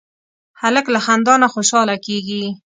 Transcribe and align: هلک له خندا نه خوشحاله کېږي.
هلک 0.61 0.85
له 0.93 0.99
خندا 1.05 1.35
نه 1.43 1.47
خوشحاله 1.53 1.95
کېږي. 2.05 2.43